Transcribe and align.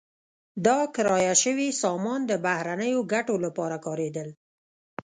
دا 0.65 0.79
کرایه 0.95 1.33
شوې 1.43 1.67
سازمان 1.81 2.21
د 2.27 2.31
بهرنیو 2.45 2.99
ګټو 3.13 3.35
لپاره 3.45 3.75
کارېدل. 3.85 4.29